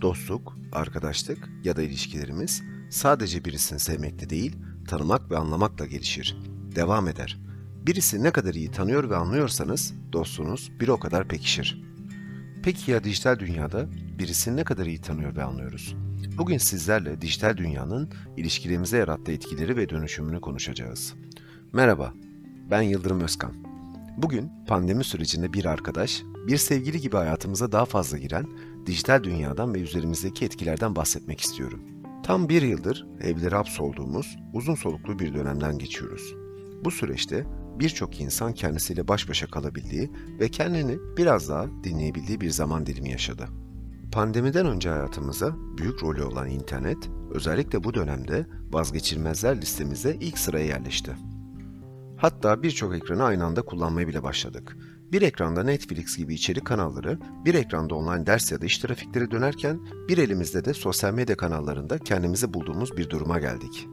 Dostluk, 0.00 0.56
arkadaşlık 0.72 1.48
ya 1.64 1.76
da 1.76 1.82
ilişkilerimiz 1.82 2.62
sadece 2.90 3.44
birisini 3.44 3.78
sevmekle 3.78 4.30
değil, 4.30 4.56
tanımak 4.88 5.30
ve 5.30 5.38
anlamakla 5.38 5.86
gelişir. 5.86 6.36
Devam 6.76 7.08
eder. 7.08 7.38
Birisi 7.86 8.22
ne 8.22 8.30
kadar 8.30 8.54
iyi 8.54 8.70
tanıyor 8.70 9.10
ve 9.10 9.16
anlıyorsanız 9.16 9.94
dostluğunuz 10.12 10.70
bir 10.80 10.88
o 10.88 10.98
kadar 10.98 11.28
pekişir. 11.28 11.82
Peki 12.62 12.90
ya 12.90 13.04
dijital 13.04 13.38
dünyada 13.38 13.88
birisini 14.18 14.56
ne 14.56 14.64
kadar 14.64 14.86
iyi 14.86 15.00
tanıyor 15.00 15.36
ve 15.36 15.44
anlıyoruz? 15.44 15.96
Bugün 16.38 16.58
sizlerle 16.58 17.20
dijital 17.20 17.56
dünyanın 17.56 18.10
ilişkilerimize 18.36 18.96
yarattığı 18.96 19.32
etkileri 19.32 19.76
ve 19.76 19.88
dönüşümünü 19.88 20.40
konuşacağız. 20.40 21.14
Merhaba, 21.72 22.14
ben 22.70 22.82
Yıldırım 22.82 23.20
Özkan. 23.20 23.69
Bugün 24.16 24.50
pandemi 24.66 25.04
sürecinde 25.04 25.52
bir 25.52 25.64
arkadaş, 25.64 26.22
bir 26.46 26.56
sevgili 26.56 27.00
gibi 27.00 27.16
hayatımıza 27.16 27.72
daha 27.72 27.84
fazla 27.84 28.18
giren 28.18 28.46
dijital 28.86 29.22
dünyadan 29.22 29.74
ve 29.74 29.80
üzerimizdeki 29.80 30.44
etkilerden 30.44 30.96
bahsetmek 30.96 31.40
istiyorum. 31.40 31.80
Tam 32.22 32.48
bir 32.48 32.62
yıldır 32.62 33.06
evlere 33.20 33.56
hapsolduğumuz 33.56 34.38
uzun 34.52 34.74
soluklu 34.74 35.18
bir 35.18 35.34
dönemden 35.34 35.78
geçiyoruz. 35.78 36.34
Bu 36.84 36.90
süreçte 36.90 37.46
birçok 37.78 38.20
insan 38.20 38.52
kendisiyle 38.52 39.08
baş 39.08 39.28
başa 39.28 39.46
kalabildiği 39.46 40.10
ve 40.40 40.48
kendini 40.48 40.98
biraz 41.16 41.48
daha 41.48 41.66
dinleyebildiği 41.84 42.40
bir 42.40 42.50
zaman 42.50 42.86
dilimi 42.86 43.10
yaşadı. 43.10 43.48
Pandemiden 44.12 44.66
önce 44.66 44.88
hayatımıza 44.88 45.56
büyük 45.78 46.02
rolü 46.02 46.22
olan 46.22 46.48
internet, 46.50 47.10
özellikle 47.30 47.84
bu 47.84 47.94
dönemde 47.94 48.46
vazgeçilmezler 48.72 49.60
listemize 49.60 50.16
ilk 50.20 50.38
sıraya 50.38 50.66
yerleşti. 50.66 51.16
Hatta 52.20 52.62
birçok 52.62 52.94
ekranı 52.94 53.24
aynı 53.24 53.44
anda 53.44 53.62
kullanmaya 53.62 54.08
bile 54.08 54.22
başladık. 54.22 54.76
Bir 55.12 55.22
ekranda 55.22 55.62
Netflix 55.62 56.16
gibi 56.16 56.34
içerik 56.34 56.64
kanalları, 56.64 57.18
bir 57.44 57.54
ekranda 57.54 57.94
online 57.94 58.26
ders 58.26 58.52
ya 58.52 58.60
da 58.60 58.66
iş 58.66 58.78
trafikleri 58.78 59.30
dönerken 59.30 59.80
bir 60.08 60.18
elimizde 60.18 60.64
de 60.64 60.74
sosyal 60.74 61.14
medya 61.14 61.36
kanallarında 61.36 61.98
kendimizi 61.98 62.54
bulduğumuz 62.54 62.96
bir 62.96 63.10
duruma 63.10 63.38
geldik. 63.38 63.88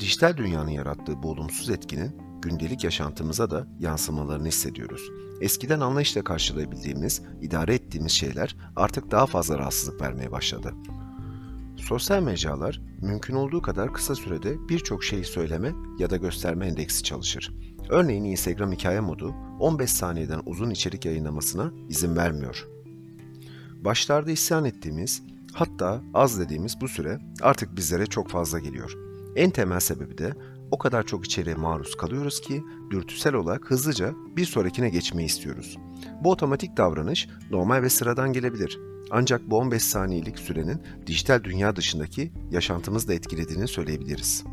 Dijital 0.00 0.36
dünyanın 0.36 0.70
yarattığı 0.70 1.22
bu 1.22 1.30
olumsuz 1.30 1.70
etkinin 1.70 2.16
gündelik 2.42 2.84
yaşantımıza 2.84 3.50
da 3.50 3.66
yansımalarını 3.80 4.48
hissediyoruz. 4.48 5.10
Eskiden 5.40 5.80
anlayışla 5.80 6.24
karşılayabildiğimiz, 6.24 7.22
idare 7.40 7.74
ettiğimiz 7.74 8.12
şeyler 8.12 8.56
artık 8.76 9.10
daha 9.10 9.26
fazla 9.26 9.58
rahatsızlık 9.58 10.00
vermeye 10.00 10.32
başladı. 10.32 10.74
Sosyal 11.78 12.22
mecralar 12.22 12.80
mümkün 13.02 13.34
olduğu 13.34 13.62
kadar 13.62 13.92
kısa 13.92 14.14
sürede 14.14 14.68
birçok 14.68 15.04
şeyi 15.04 15.24
söyleme 15.24 15.72
ya 15.98 16.10
da 16.10 16.16
gösterme 16.16 16.66
endeksi 16.66 17.02
çalışır. 17.02 17.54
Örneğin 17.88 18.24
Instagram 18.24 18.72
hikaye 18.72 19.00
modu 19.00 19.34
15 19.60 19.90
saniyeden 19.90 20.40
uzun 20.46 20.70
içerik 20.70 21.04
yayınlamasına 21.04 21.72
izin 21.88 22.16
vermiyor. 22.16 22.68
Başlarda 23.84 24.30
isyan 24.30 24.64
ettiğimiz, 24.64 25.22
hatta 25.52 26.02
az 26.14 26.40
dediğimiz 26.40 26.80
bu 26.80 26.88
süre 26.88 27.18
artık 27.42 27.76
bizlere 27.76 28.06
çok 28.06 28.28
fazla 28.28 28.58
geliyor. 28.58 28.92
En 29.36 29.50
temel 29.50 29.80
sebebi 29.80 30.18
de 30.18 30.34
o 30.70 30.78
kadar 30.78 31.06
çok 31.06 31.24
içeriğe 31.24 31.56
maruz 31.56 31.96
kalıyoruz 31.96 32.40
ki 32.40 32.62
dürtüsel 32.90 33.34
olarak 33.34 33.70
hızlıca 33.70 34.14
bir 34.36 34.44
sonrakine 34.44 34.88
geçmeyi 34.88 35.26
istiyoruz. 35.26 35.76
Bu 36.24 36.30
otomatik 36.30 36.76
davranış 36.76 37.28
normal 37.50 37.82
ve 37.82 37.90
sıradan 37.90 38.32
gelebilir. 38.32 38.78
Ancak 39.10 39.50
bu 39.50 39.58
15 39.58 39.82
saniyelik 39.82 40.38
sürenin 40.38 40.82
dijital 41.06 41.44
dünya 41.44 41.76
dışındaki 41.76 42.32
yaşantımızı 42.50 43.08
da 43.08 43.14
etkilediğini 43.14 43.68
söyleyebiliriz. 43.68 44.44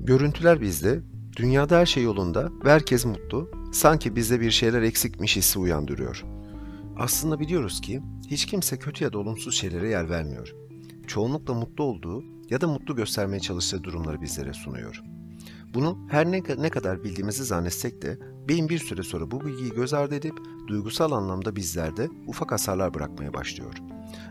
Görüntüler 0.00 0.60
bizde, 0.60 1.00
dünyada 1.36 1.78
her 1.78 1.86
şey 1.86 2.02
yolunda 2.02 2.50
ve 2.64 2.70
herkes 2.70 3.06
mutlu, 3.06 3.50
sanki 3.72 4.16
bizde 4.16 4.40
bir 4.40 4.50
şeyler 4.50 4.82
eksikmiş 4.82 5.36
hissi 5.36 5.58
uyandırıyor. 5.58 6.24
Aslında 6.98 7.40
biliyoruz 7.40 7.80
ki 7.80 8.02
hiç 8.28 8.46
kimse 8.46 8.78
kötü 8.78 9.04
ya 9.04 9.12
da 9.12 9.18
olumsuz 9.18 9.54
şeylere 9.54 9.88
yer 9.88 10.10
vermiyor. 10.10 10.54
Çoğunlukla 11.06 11.54
mutlu 11.54 11.84
olduğu 11.84 12.24
ya 12.50 12.60
da 12.60 12.68
mutlu 12.68 12.96
göstermeye 12.96 13.40
çalıştığı 13.40 13.84
durumları 13.84 14.20
bizlere 14.20 14.52
sunuyor. 14.52 15.02
Bunu 15.74 15.98
her 16.10 16.32
ne, 16.32 16.42
ne 16.58 16.70
kadar 16.70 17.04
bildiğimizi 17.04 17.44
zannetsek 17.44 18.02
de 18.02 18.18
beyin 18.48 18.68
bir 18.68 18.78
süre 18.78 19.02
sonra 19.02 19.30
bu 19.30 19.44
bilgiyi 19.44 19.70
göz 19.70 19.94
ardı 19.94 20.14
edip 20.14 20.38
duygusal 20.68 21.12
anlamda 21.12 21.56
bizlerde 21.56 22.08
ufak 22.26 22.52
hasarlar 22.52 22.94
bırakmaya 22.94 23.34
başlıyor. 23.34 23.74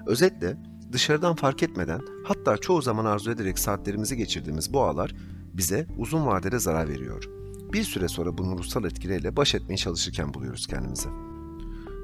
Özetle 0.06 0.58
dışarıdan 0.92 1.36
fark 1.36 1.64
etmeden 1.64 2.02
hatta 2.24 2.58
çoğu 2.58 2.82
zaman 2.82 3.06
arzu 3.06 3.32
ederek 3.32 3.60
saatlerimizi 3.60 4.18
geçirdiğimiz 4.18 4.74
bu 4.74 4.84
ağlar 4.84 5.16
bize 5.54 5.88
uzun 5.98 6.26
vadede 6.26 6.60
zarar 6.60 6.90
veriyor. 6.90 7.30
Bir 7.74 7.84
süre 7.84 8.08
sonra 8.08 8.38
bunun 8.38 8.58
ruhsal 8.58 8.86
etkileriyle 8.86 9.36
baş 9.36 9.56
etmeye 9.56 9.78
çalışırken 9.78 10.34
buluyoruz 10.34 10.68
kendimizi. 10.68 11.10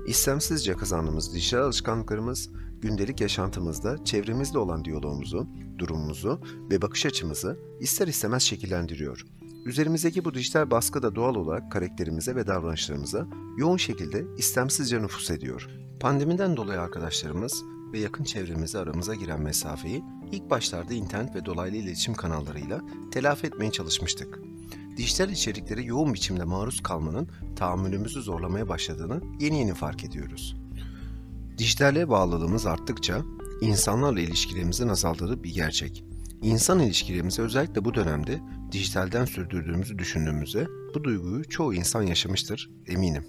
İstemsizce 0.08 0.74
kazandığımız 0.74 1.34
dijital 1.34 1.60
alışkanlıklarımız 1.60 2.50
gündelik 2.82 3.22
yaşantımızda 3.22 4.04
çevremizle 4.04 4.60
olan 4.60 4.86
diyalogumuzu, 4.86 5.48
durumumuzu 5.78 6.42
ve 6.72 6.82
bakış 6.82 7.06
açımızı 7.06 7.60
ister 7.80 8.08
istemez 8.08 8.44
şekillendiriyor. 8.44 9.26
Üzerimizdeki 9.66 10.26
bu 10.26 10.34
dijital 10.34 10.72
baskı 10.72 11.04
da 11.04 11.16
doğal 11.16 11.36
olarak 11.36 11.72
karakterimize 11.72 12.36
ve 12.36 12.48
davranışlarımıza 12.48 13.28
yoğun 13.58 13.78
şekilde 13.78 14.26
istemsizce 14.38 15.02
nüfus 15.02 15.32
ediyor. 15.32 15.70
Pandemiden 16.00 16.58
dolayı 16.58 16.80
arkadaşlarımız 16.80 17.64
ve 17.94 18.00
yakın 18.00 18.24
çevremize 18.24 18.80
aramıza 18.80 19.16
giren 19.16 19.42
mesafeyi 19.42 20.04
ilk 20.32 20.50
başlarda 20.50 20.94
internet 20.94 21.36
ve 21.36 21.46
dolaylı 21.46 21.76
iletişim 21.76 22.14
kanallarıyla 22.14 22.82
telafi 23.12 23.48
etmeye 23.48 23.72
çalışmıştık. 23.72 24.40
Dijital 24.98 25.30
içeriklere 25.30 25.82
yoğun 25.82 26.14
biçimde 26.14 26.44
maruz 26.44 26.84
kalmanın 26.84 27.30
tahammülümüzü 27.56 28.22
zorlamaya 28.22 28.70
başladığını 28.70 29.22
yeni 29.40 29.60
yeni 29.60 29.74
fark 29.74 30.04
ediyoruz. 30.04 30.61
Dijitale 31.62 32.10
bağlılığımız 32.10 32.66
arttıkça 32.66 33.22
insanlarla 33.62 34.20
ilişkilerimizin 34.20 34.88
azaldığı 34.88 35.44
bir 35.44 35.54
gerçek. 35.54 36.04
İnsan 36.42 36.80
ilişkilerimizi 36.80 37.42
özellikle 37.42 37.86
bu 37.86 37.94
dönemde 37.94 38.40
dijitalden 38.72 39.26
sürdürdüğümüzü 39.26 39.98
düşündüğümüzde 40.00 40.68
bu 40.96 41.04
duyguyu 41.04 41.50
çoğu 41.50 41.74
insan 41.74 42.02
yaşamıştır 42.02 42.70
eminim. 42.88 43.24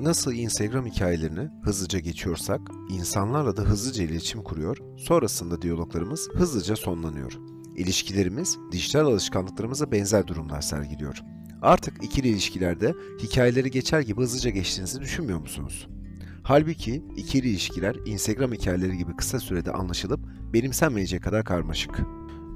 Nasıl 0.00 0.32
Instagram 0.32 0.86
hikayelerini 0.86 1.48
hızlıca 1.62 1.98
geçiyorsak, 1.98 2.60
insanlarla 2.90 3.56
da 3.56 3.62
hızlıca 3.62 4.04
iletişim 4.04 4.42
kuruyor, 4.42 4.76
sonrasında 4.98 5.62
diyaloglarımız 5.62 6.28
hızlıca 6.34 6.76
sonlanıyor. 6.76 7.32
İlişkilerimiz 7.76 8.58
dijital 8.72 9.06
alışkanlıklarımıza 9.06 9.92
benzer 9.92 10.26
durumlar 10.26 10.60
sergiliyor. 10.60 11.22
Artık 11.62 12.04
ikili 12.04 12.28
ilişkilerde 12.28 12.94
hikayeleri 13.22 13.70
geçer 13.70 14.00
gibi 14.00 14.20
hızlıca 14.20 14.50
geçtiğinizi 14.50 15.00
düşünmüyor 15.00 15.40
musunuz? 15.40 15.88
Halbuki 16.44 17.02
ikili 17.16 17.48
ilişkiler 17.48 17.96
Instagram 18.06 18.52
hikayeleri 18.52 18.98
gibi 18.98 19.16
kısa 19.16 19.40
sürede 19.40 19.72
anlaşılıp 19.72 20.20
benimsenmeyecek 20.52 21.22
kadar 21.22 21.44
karmaşık. 21.44 22.00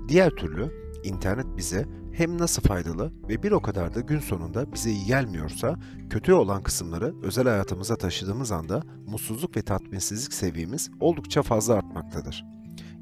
Diğer 0.08 0.30
türlü 0.30 0.72
internet 1.04 1.46
bize 1.56 1.86
hem 2.12 2.38
nasıl 2.38 2.62
faydalı 2.62 3.12
ve 3.28 3.42
bir 3.42 3.52
o 3.52 3.62
kadar 3.62 3.94
da 3.94 4.00
gün 4.00 4.18
sonunda 4.18 4.72
bize 4.72 4.90
iyi 4.90 5.06
gelmiyorsa 5.06 5.78
kötü 6.10 6.32
olan 6.32 6.62
kısımları 6.62 7.14
özel 7.22 7.44
hayatımıza 7.44 7.96
taşıdığımız 7.96 8.52
anda 8.52 8.82
mutsuzluk 9.06 9.56
ve 9.56 9.62
tatminsizlik 9.62 10.32
seviyemiz 10.32 10.90
oldukça 11.00 11.42
fazla 11.42 11.74
artmaktadır. 11.74 12.44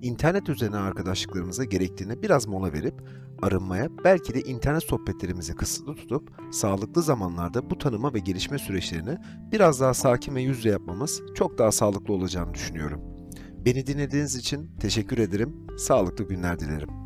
İnternet 0.03 0.49
üzerine 0.49 0.77
arkadaşlıklarımıza 0.77 1.65
gerektiğini 1.65 2.23
biraz 2.23 2.47
mola 2.47 2.73
verip 2.73 2.95
arınmaya 3.45 3.89
belki 4.05 4.35
de 4.35 4.41
internet 4.41 4.83
sohbetlerimizi 4.83 5.55
kısıtlı 5.55 5.95
tutup 5.95 6.31
sağlıklı 6.51 7.03
zamanlarda 7.03 7.71
bu 7.71 7.79
tanıma 7.79 8.15
ve 8.15 8.19
gelişme 8.19 8.59
süreçlerini 8.59 9.19
biraz 9.53 9.81
daha 9.81 9.95
sakin 9.95 10.35
ve 10.35 10.43
yüzle 10.43 10.71
yapmamız 10.71 11.23
çok 11.35 11.59
daha 11.59 11.73
sağlıklı 11.73 12.15
olacağını 12.15 12.55
düşünüyorum. 12.55 13.01
Beni 13.65 13.87
dinlediğiniz 13.87 14.37
için 14.37 14.71
teşekkür 14.81 15.19
ederim. 15.19 15.67
Sağlıklı 15.79 16.29
günler 16.29 16.61
dilerim. 16.61 17.04